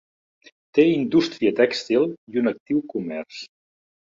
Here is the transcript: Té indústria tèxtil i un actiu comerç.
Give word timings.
Té 0.77 0.85
indústria 0.93 1.53
tèxtil 1.61 2.07
i 2.09 2.43
un 2.45 2.53
actiu 2.53 2.83
comerç. 2.95 3.45